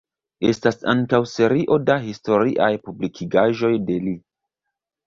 Estas 0.51 0.79
ankaŭ 0.93 1.19
serio 1.33 1.79
da 1.91 1.99
historiaj 2.07 2.73
publikigaĵoj 2.89 3.73
de 3.93 4.05
li. 4.09 4.21